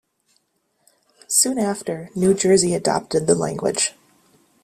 Soon 1.27 1.59
after, 1.59 2.09
New 2.15 2.33
Jersey 2.33 2.73
adopted 2.73 3.27
the 3.27 3.35
language. 3.35 3.93